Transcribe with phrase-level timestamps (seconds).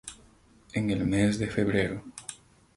[0.73, 2.03] En el mes de febrero.